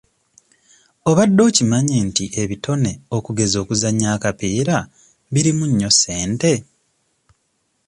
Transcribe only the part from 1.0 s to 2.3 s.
Obadde okimanyi nti